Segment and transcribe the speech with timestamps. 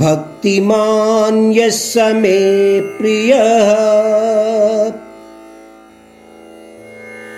[0.00, 2.38] भक्तिमान् यः स मे
[2.98, 3.70] प्रियः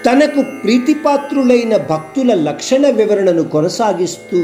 [0.04, 4.40] తనకు ప్రీతిపాత్రులైన భక్తుల లక్షణ వివరణను కొనసాగిస్తూ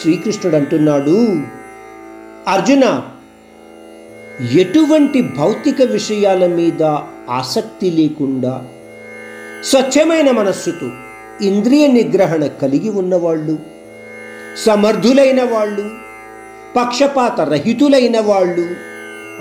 [0.00, 1.14] శ్రీకృష్ణుడు అంటున్నాడు
[2.48, 2.84] అర్జున
[4.60, 6.82] ఎటువంటి భౌతిక విషయాల మీద
[7.30, 8.54] ఆసక్తి లేకుండా
[9.70, 10.88] స్వచ్ఛమైన మనస్సుతో
[11.41, 13.57] ఇంద్రియ నిగ్రహణ కలిగి ఉన్నవాళ్ళు
[14.65, 15.89] సమర్థులైన వాళ్ళు
[16.75, 18.67] పక్షపాత రహితులైన వాళ్ళు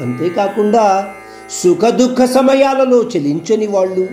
[0.00, 1.12] అంతేకాకుండా
[1.50, 4.08] సుఖదుఖ సమయాలలో చెలించని వాళ్ళు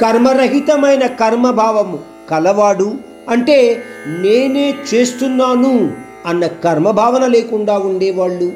[0.00, 1.98] కర్మరహితమైన కర్మభావము
[2.30, 2.96] కలవాడు
[3.28, 5.90] అంటే నేనే చేస్తున్నాను
[6.26, 8.52] అన్న కర్మభావన లేకుండా ఉండేవాళ్ళు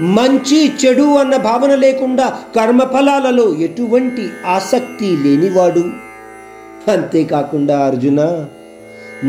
[0.00, 6.07] మంచి చెడు అన్న భావన లేకుండా కర్మఫలాలలో ఎటువంటి ఆసక్తి లేనివాడు.
[6.92, 8.20] అంతేకాకుండా అర్జున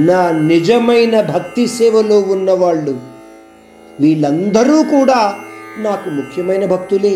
[0.09, 2.93] నా నిజమైన భక్తి సేవలో ఉన్నవాళ్ళు
[3.99, 5.19] వీళ్ళందరూ కూడా
[5.77, 7.15] నాకు ముఖ్యమైన భక్తులే.